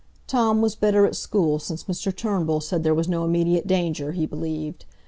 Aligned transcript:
Tom 0.25 0.63
was 0.63 0.73
better 0.73 1.05
at 1.05 1.15
school, 1.15 1.59
since 1.59 1.83
Mr 1.83 2.11
Turnbull 2.11 2.59
said 2.61 2.83
there 2.83 2.95
was 2.95 3.07
no 3.07 3.23
immediate 3.23 3.67
danger, 3.67 4.13
he 4.13 4.25
believed. 4.25 4.83